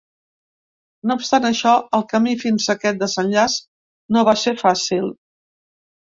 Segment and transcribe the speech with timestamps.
[1.09, 3.57] No obstant això, el camí fins a aquest desenllaç
[4.17, 5.05] no va ser fàcil.